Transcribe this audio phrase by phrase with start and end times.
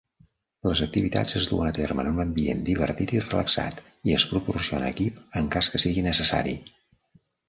[0.67, 4.89] Les activitats es duen a terme en un ambient divertit i relaxat, i es proporciona
[4.95, 6.57] equip en cas que sigui necessari.